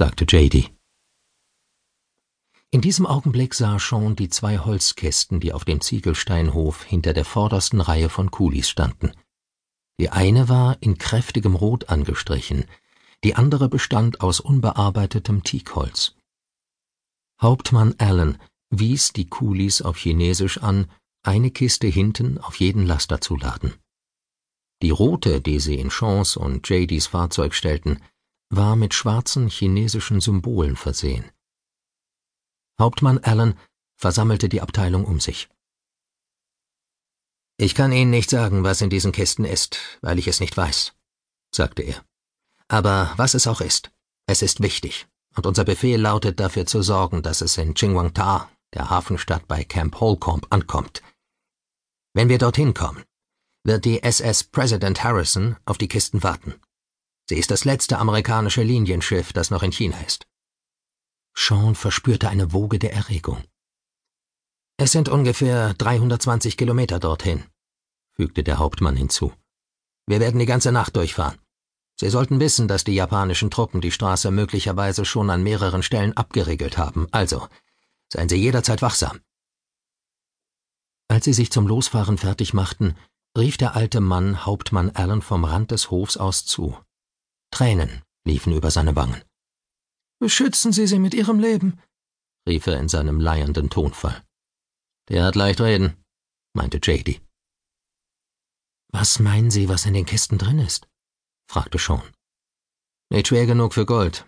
sagte 0.00 0.24
JD. 0.26 0.70
In 2.70 2.80
diesem 2.80 3.04
Augenblick 3.04 3.52
sah 3.52 3.78
Sean 3.78 4.16
die 4.16 4.30
zwei 4.30 4.56
Holzkästen, 4.56 5.40
die 5.40 5.52
auf 5.52 5.66
dem 5.66 5.82
Ziegelsteinhof 5.82 6.84
hinter 6.84 7.12
der 7.12 7.26
vordersten 7.26 7.82
Reihe 7.82 8.08
von 8.08 8.30
Kulis 8.30 8.70
standen. 8.70 9.12
Die 10.00 10.08
eine 10.08 10.48
war 10.48 10.78
in 10.80 10.96
kräftigem 10.96 11.54
Rot 11.54 11.90
angestrichen, 11.90 12.64
die 13.24 13.34
andere 13.34 13.68
bestand 13.68 14.22
aus 14.22 14.40
unbearbeitetem 14.40 15.42
Teakholz. 15.42 16.14
Hauptmann 17.38 17.94
Allen 17.98 18.38
wies 18.70 19.12
die 19.12 19.28
Kulis 19.28 19.82
auf 19.82 19.98
Chinesisch 19.98 20.62
an, 20.62 20.90
eine 21.22 21.50
Kiste 21.50 21.88
hinten 21.88 22.38
auf 22.38 22.54
jeden 22.56 22.86
Laster 22.86 23.20
zu 23.20 23.36
laden. 23.36 23.74
Die 24.80 24.92
rote, 24.92 25.42
die 25.42 25.60
sie 25.60 25.74
in 25.74 25.90
Seans 25.90 26.38
und 26.38 26.66
JDs 26.66 27.08
Fahrzeug 27.08 27.52
stellten, 27.54 28.00
war 28.50 28.76
mit 28.76 28.94
schwarzen 28.94 29.48
chinesischen 29.48 30.20
Symbolen 30.20 30.76
versehen. 30.76 31.30
Hauptmann 32.78 33.18
Allen 33.18 33.58
versammelte 33.96 34.48
die 34.48 34.60
Abteilung 34.60 35.04
um 35.04 35.20
sich. 35.20 35.48
Ich 37.56 37.74
kann 37.74 37.92
Ihnen 37.92 38.10
nicht 38.10 38.30
sagen, 38.30 38.64
was 38.64 38.80
in 38.80 38.90
diesen 38.90 39.12
Kisten 39.12 39.44
ist, 39.44 39.78
weil 40.00 40.18
ich 40.18 40.26
es 40.26 40.40
nicht 40.40 40.56
weiß, 40.56 40.94
sagte 41.54 41.82
er. 41.82 42.04
Aber 42.68 43.12
was 43.16 43.34
es 43.34 43.46
auch 43.46 43.60
ist, 43.60 43.90
es 44.26 44.42
ist 44.42 44.60
wichtig, 44.60 45.06
und 45.36 45.46
unser 45.46 45.64
Befehl 45.64 46.00
lautet 46.00 46.40
dafür 46.40 46.66
zu 46.66 46.82
sorgen, 46.82 47.22
dass 47.22 47.42
es 47.42 47.58
in 47.58 47.74
Chingwangta, 47.74 48.50
der 48.72 48.90
Hafenstadt 48.90 49.46
bei 49.46 49.62
Camp 49.64 50.00
Holcomb, 50.00 50.46
ankommt. 50.50 51.02
Wenn 52.14 52.28
wir 52.28 52.38
dorthin 52.38 52.74
kommen, 52.74 53.04
wird 53.64 53.84
die 53.84 54.02
SS 54.02 54.44
President 54.44 55.04
Harrison 55.04 55.56
auf 55.66 55.78
die 55.78 55.88
Kisten 55.88 56.22
warten. 56.22 56.54
Sie 57.30 57.38
ist 57.38 57.52
das 57.52 57.64
letzte 57.64 57.98
amerikanische 57.98 58.64
Linienschiff, 58.64 59.32
das 59.32 59.52
noch 59.52 59.62
in 59.62 59.70
China 59.70 59.96
ist. 60.00 60.26
Sean 61.32 61.76
verspürte 61.76 62.28
eine 62.28 62.52
Woge 62.52 62.80
der 62.80 62.92
Erregung. 62.92 63.44
Es 64.78 64.90
sind 64.90 65.08
ungefähr 65.08 65.74
320 65.74 66.56
Kilometer 66.56 66.98
dorthin, 66.98 67.44
fügte 68.16 68.42
der 68.42 68.58
Hauptmann 68.58 68.96
hinzu. 68.96 69.32
Wir 70.08 70.18
werden 70.18 70.40
die 70.40 70.46
ganze 70.46 70.72
Nacht 70.72 70.96
durchfahren. 70.96 71.38
Sie 72.00 72.10
sollten 72.10 72.40
wissen, 72.40 72.66
dass 72.66 72.82
die 72.82 72.96
japanischen 72.96 73.52
Truppen 73.52 73.80
die 73.80 73.92
Straße 73.92 74.32
möglicherweise 74.32 75.04
schon 75.04 75.30
an 75.30 75.44
mehreren 75.44 75.84
Stellen 75.84 76.16
abgeriegelt 76.16 76.78
haben, 76.78 77.06
also 77.12 77.46
seien 78.12 78.28
Sie 78.28 78.38
jederzeit 78.38 78.82
wachsam. 78.82 79.20
Als 81.06 81.26
sie 81.26 81.32
sich 81.32 81.52
zum 81.52 81.68
Losfahren 81.68 82.18
fertig 82.18 82.54
machten, 82.54 82.96
rief 83.38 83.56
der 83.56 83.76
alte 83.76 84.00
Mann 84.00 84.44
Hauptmann 84.46 84.90
Allen 84.90 85.22
vom 85.22 85.44
Rand 85.44 85.70
des 85.70 85.92
Hofs 85.92 86.16
aus 86.16 86.44
zu. 86.44 86.76
Tränen 87.60 88.02
liefen 88.24 88.54
über 88.54 88.70
seine 88.70 88.96
Wangen. 88.96 89.22
Beschützen 90.18 90.72
Sie 90.72 90.86
sie 90.86 90.98
mit 90.98 91.12
Ihrem 91.12 91.40
Leben, 91.40 91.78
rief 92.48 92.66
er 92.66 92.80
in 92.80 92.88
seinem 92.88 93.20
leiernden 93.20 93.68
Tonfall. 93.68 94.24
Der 95.10 95.26
hat 95.26 95.34
leicht 95.34 95.60
reden, 95.60 96.02
meinte 96.54 96.78
JD. 96.78 97.20
Was 98.94 99.18
meinen 99.18 99.50
Sie, 99.50 99.68
was 99.68 99.84
in 99.84 99.92
den 99.92 100.06
Kisten 100.06 100.38
drin 100.38 100.58
ist? 100.58 100.88
fragte 101.50 101.76
Sean. 101.76 102.10
Nicht 103.10 103.28
schwer 103.28 103.44
genug 103.44 103.74
für 103.74 103.84
Gold, 103.84 104.24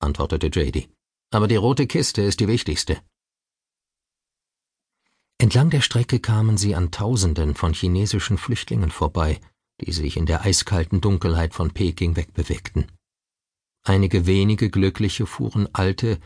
antwortete 0.00 0.48
JD. 0.48 0.90
Aber 1.30 1.48
die 1.48 1.56
rote 1.56 1.86
Kiste 1.86 2.20
ist 2.20 2.38
die 2.40 2.48
wichtigste. 2.48 3.02
Entlang 5.38 5.70
der 5.70 5.80
Strecke 5.80 6.20
kamen 6.20 6.58
sie 6.58 6.74
an 6.74 6.90
Tausenden 6.90 7.54
von 7.54 7.72
chinesischen 7.72 8.36
Flüchtlingen 8.36 8.90
vorbei, 8.90 9.40
die 9.80 9.92
sich 9.92 10.16
in 10.16 10.26
der 10.26 10.42
eiskalten 10.44 11.00
Dunkelheit 11.00 11.54
von 11.54 11.72
Peking 11.72 12.16
wegbewegten. 12.16 12.90
Einige 13.82 14.26
wenige 14.26 14.70
Glückliche 14.70 15.26
fuhren 15.26 15.68
alte, 15.74 16.18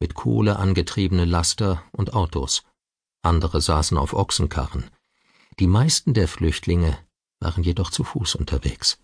mit 0.00 0.14
Kohle 0.14 0.56
angetriebene 0.56 1.24
Laster 1.24 1.82
und 1.92 2.12
Autos, 2.12 2.64
andere 3.22 3.60
saßen 3.60 3.98
auf 3.98 4.12
Ochsenkarren. 4.12 4.90
Die 5.58 5.66
meisten 5.66 6.14
der 6.14 6.28
Flüchtlinge 6.28 6.98
waren 7.40 7.62
jedoch 7.62 7.90
zu 7.90 8.04
Fuß 8.04 8.36
unterwegs. 8.36 8.98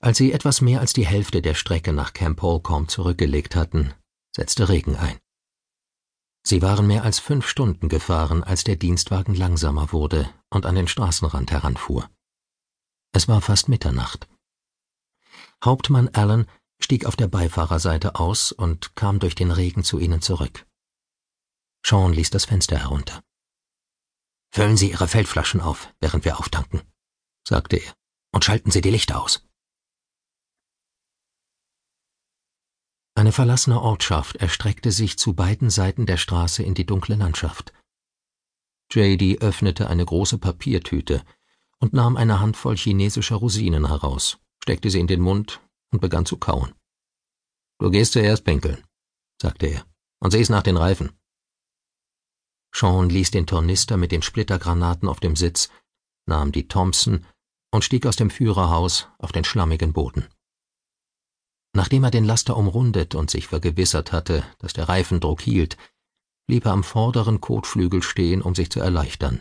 Als 0.00 0.18
sie 0.18 0.32
etwas 0.32 0.60
mehr 0.60 0.80
als 0.80 0.92
die 0.92 1.06
Hälfte 1.06 1.42
der 1.42 1.54
Strecke 1.54 1.92
nach 1.92 2.12
Camp 2.12 2.40
Holcomb 2.40 2.90
zurückgelegt 2.90 3.56
hatten, 3.56 3.92
setzte 4.34 4.68
Regen 4.68 4.96
ein. 4.96 5.18
Sie 6.44 6.62
waren 6.62 6.86
mehr 6.86 7.02
als 7.02 7.18
fünf 7.18 7.46
Stunden 7.46 7.88
gefahren, 7.88 8.42
als 8.44 8.64
der 8.64 8.76
Dienstwagen 8.76 9.34
langsamer 9.34 9.92
wurde 9.92 10.32
und 10.50 10.64
an 10.64 10.76
den 10.76 10.88
Straßenrand 10.88 11.50
heranfuhr. 11.50 12.08
Es 13.18 13.26
war 13.26 13.40
fast 13.40 13.68
Mitternacht. 13.68 14.28
Hauptmann 15.64 16.08
Allen 16.10 16.46
stieg 16.80 17.04
auf 17.04 17.16
der 17.16 17.26
Beifahrerseite 17.26 18.14
aus 18.14 18.52
und 18.52 18.94
kam 18.94 19.18
durch 19.18 19.34
den 19.34 19.50
Regen 19.50 19.82
zu 19.82 19.98
ihnen 19.98 20.22
zurück. 20.22 20.68
Sean 21.84 22.12
ließ 22.12 22.30
das 22.30 22.44
Fenster 22.44 22.78
herunter. 22.78 23.24
Füllen 24.54 24.76
Sie 24.76 24.92
Ihre 24.92 25.08
Feldflaschen 25.08 25.60
auf, 25.60 25.92
während 25.98 26.24
wir 26.24 26.38
auftanken, 26.38 26.82
sagte 27.42 27.78
er, 27.78 27.92
und 28.30 28.44
schalten 28.44 28.70
Sie 28.70 28.82
die 28.82 28.90
Lichter 28.92 29.20
aus. 29.20 29.44
Eine 33.16 33.32
verlassene 33.32 33.80
Ortschaft 33.80 34.36
erstreckte 34.36 34.92
sich 34.92 35.18
zu 35.18 35.34
beiden 35.34 35.70
Seiten 35.70 36.06
der 36.06 36.18
Straße 36.18 36.62
in 36.62 36.74
die 36.74 36.86
dunkle 36.86 37.16
Landschaft. 37.16 37.72
JD 38.92 39.42
öffnete 39.42 39.90
eine 39.90 40.04
große 40.04 40.38
Papiertüte 40.38 41.24
und 41.80 41.92
nahm 41.92 42.16
eine 42.16 42.40
Handvoll 42.40 42.76
chinesischer 42.76 43.36
Rosinen 43.36 43.86
heraus 43.86 44.38
steckte 44.68 44.90
sie 44.90 45.00
in 45.00 45.06
den 45.06 45.22
Mund 45.22 45.62
und 45.92 46.00
begann 46.00 46.26
zu 46.26 46.36
kauen. 46.36 46.74
Du 47.80 47.90
gehst 47.90 48.12
zuerst 48.12 48.44
pinkeln, 48.44 48.84
sagte 49.40 49.66
er, 49.66 49.86
und 50.20 50.30
siehst 50.30 50.50
nach 50.50 50.62
den 50.62 50.76
Reifen. 50.76 51.12
Sean 52.74 53.08
ließ 53.08 53.30
den 53.30 53.46
Tornister 53.46 53.96
mit 53.96 54.12
den 54.12 54.20
Splittergranaten 54.20 55.08
auf 55.08 55.20
dem 55.20 55.36
Sitz, 55.36 55.70
nahm 56.26 56.52
die 56.52 56.68
Thompson 56.68 57.24
und 57.72 57.82
stieg 57.82 58.04
aus 58.04 58.16
dem 58.16 58.28
Führerhaus 58.28 59.08
auf 59.18 59.32
den 59.32 59.44
schlammigen 59.44 59.94
Boden. 59.94 60.28
Nachdem 61.74 62.04
er 62.04 62.10
den 62.10 62.24
Laster 62.24 62.54
umrundet 62.54 63.14
und 63.14 63.30
sich 63.30 63.46
vergewissert 63.46 64.12
hatte, 64.12 64.44
dass 64.58 64.74
der 64.74 64.90
Reifendruck 64.90 65.40
hielt, 65.40 65.78
blieb 66.46 66.66
er 66.66 66.72
am 66.72 66.84
vorderen 66.84 67.40
Kotflügel 67.40 68.02
stehen, 68.02 68.42
um 68.42 68.54
sich 68.54 68.68
zu 68.68 68.80
erleichtern. 68.80 69.40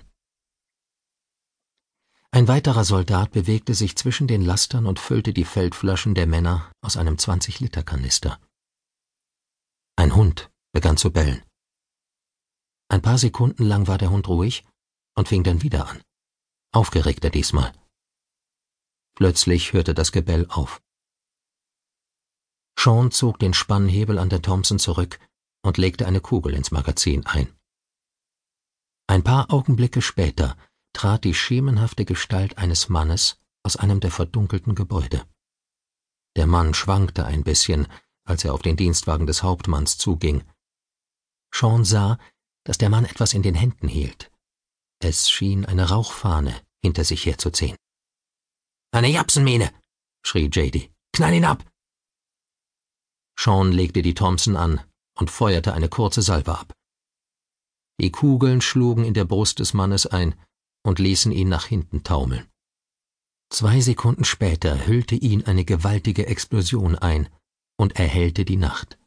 Ein 2.32 2.48
weiterer 2.48 2.84
Soldat 2.84 3.32
bewegte 3.32 3.74
sich 3.74 3.96
zwischen 3.96 4.28
den 4.28 4.44
Lastern 4.44 4.86
und 4.86 5.00
füllte 5.00 5.34
die 5.34 5.46
Feldflaschen 5.46 6.14
der 6.14 6.28
Männer 6.28 6.72
aus 6.82 6.98
einem 6.98 7.16
20-Liter-Kanister. 7.16 8.40
Ein 9.96 10.16
Hund 10.16 10.52
begann 10.74 10.98
zu 10.98 11.12
bellen. 11.12 11.44
Ein 12.90 13.02
paar 13.02 13.18
Sekunden 13.18 13.64
lang 13.66 13.88
war 13.88 13.98
der 13.98 14.12
Hund 14.12 14.28
ruhig 14.28 14.66
und 15.16 15.28
fing 15.28 15.44
dann 15.44 15.62
wieder 15.62 15.88
an, 15.88 16.02
aufgeregter 16.72 17.30
diesmal. 17.30 17.74
Plötzlich 19.16 19.74
hörte 19.74 19.94
das 19.94 20.12
Gebell 20.12 20.46
auf. 20.50 20.82
Sean 22.80 23.12
zog 23.12 23.40
den 23.40 23.54
Spannhebel 23.54 24.20
an 24.20 24.30
der 24.30 24.42
Thompson 24.42 24.78
zurück 24.78 25.20
und 25.64 25.78
legte 25.78 26.06
eine 26.06 26.22
Kugel 26.22 26.54
ins 26.54 26.72
Magazin 26.72 27.26
ein. 27.26 27.52
Ein 29.08 29.24
paar 29.24 29.52
Augenblicke 29.52 30.02
später 30.02 30.56
trat 30.94 31.24
die 31.24 31.34
schemenhafte 31.34 32.06
Gestalt 32.06 32.58
eines 32.58 32.90
Mannes 32.90 33.40
aus 33.64 33.76
einem 33.76 34.00
der 34.00 34.12
verdunkelten 34.12 34.76
Gebäude. 34.76 35.26
Der 36.36 36.48
Mann 36.48 36.74
schwankte 36.74 37.26
ein 37.26 37.44
bisschen, 37.44 37.88
als 38.24 38.44
er 38.44 38.54
auf 38.54 38.62
den 38.62 38.78
Dienstwagen 38.78 39.28
des 39.28 39.44
Hauptmanns 39.44 39.98
zuging. 39.98 40.44
Sean 41.54 41.86
sah, 41.86 42.18
dass 42.64 42.78
der 42.78 42.90
Mann 42.90 43.06
etwas 43.06 43.34
in 43.34 43.44
den 43.44 43.56
Händen 43.56 43.88
hielt. 43.88 44.32
Es 45.00 45.30
schien 45.30 45.66
eine 45.66 45.90
Rauchfahne 45.90 46.60
hinter 46.82 47.04
sich 47.04 47.26
herzuziehen. 47.26 47.78
Eine 48.92 49.10
Japsenmine, 49.10 49.74
schrie 50.26 50.50
JD. 50.52 50.92
Knall 51.14 51.34
ihn 51.34 51.46
ab! 51.46 51.64
Sean 53.40 53.72
legte 53.72 54.02
die 54.02 54.14
Thompson 54.14 54.56
an 54.56 54.82
und 55.18 55.32
feuerte 55.32 55.74
eine 55.74 55.90
kurze 55.90 56.22
Salve 56.22 56.58
ab. 56.58 56.74
Die 58.00 58.12
Kugeln 58.12 58.62
schlugen 58.62 59.04
in 59.04 59.14
der 59.14 59.26
Brust 59.26 59.60
des 59.60 59.74
Mannes 59.74 60.06
ein, 60.06 60.36
und 60.88 61.00
ließen 61.00 61.34
ihn 61.34 61.50
nach 61.50 61.66
hinten 61.66 62.04
taumeln. 62.04 62.48
Zwei 63.50 63.82
Sekunden 63.82 64.24
später 64.24 64.88
hüllte 64.88 65.16
ihn 65.16 65.46
eine 65.46 65.66
gewaltige 65.66 66.28
Explosion 66.28 66.96
ein 66.96 67.28
und 67.78 68.00
erhellte 68.00 68.46
die 68.46 68.56
Nacht. 68.56 68.98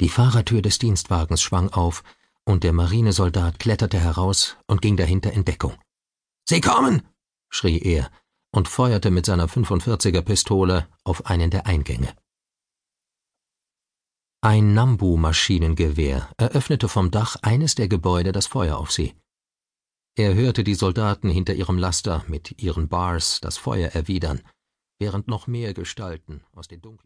Die 0.00 0.08
Fahrertür 0.08 0.62
des 0.62 0.78
Dienstwagens 0.78 1.42
schwang 1.42 1.70
auf, 1.70 2.04
und 2.44 2.62
der 2.62 2.72
Marinesoldat 2.72 3.58
kletterte 3.58 3.98
heraus 3.98 4.56
und 4.68 4.82
ging 4.82 4.96
dahinter 4.96 5.32
in 5.32 5.44
Deckung. 5.44 5.76
Sie 6.48 6.60
kommen! 6.60 7.02
schrie 7.48 7.80
er 7.80 8.08
und 8.52 8.68
feuerte 8.68 9.10
mit 9.10 9.26
seiner 9.26 9.48
45er 9.48 10.22
Pistole 10.22 10.88
auf 11.02 11.26
einen 11.26 11.50
der 11.50 11.66
Eingänge. 11.66 12.14
Ein 14.42 14.74
Nambu-Maschinengewehr 14.74 16.30
eröffnete 16.36 16.88
vom 16.88 17.10
Dach 17.10 17.34
eines 17.42 17.74
der 17.74 17.88
Gebäude 17.88 18.30
das 18.30 18.46
Feuer 18.46 18.78
auf 18.78 18.92
sie. 18.92 19.16
Er 20.20 20.34
hörte 20.34 20.64
die 20.64 20.74
Soldaten 20.74 21.30
hinter 21.30 21.54
ihrem 21.54 21.78
Laster 21.78 22.22
mit 22.28 22.62
ihren 22.62 22.88
Bars 22.88 23.40
das 23.40 23.56
Feuer 23.56 23.88
erwidern, 23.88 24.42
während 24.98 25.28
noch 25.28 25.46
mehr 25.46 25.72
Gestalten 25.72 26.42
aus 26.52 26.68
den 26.68 26.82
dunklen 26.82 26.98